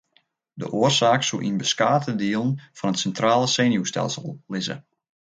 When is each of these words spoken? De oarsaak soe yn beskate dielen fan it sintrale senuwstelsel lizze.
De 0.59 0.67
oarsaak 0.79 1.21
soe 1.27 1.41
yn 1.49 1.59
beskate 1.63 2.13
dielen 2.21 2.51
fan 2.77 2.91
it 2.95 3.01
sintrale 3.01 3.47
senuwstelsel 3.55 4.27
lizze. 4.51 4.75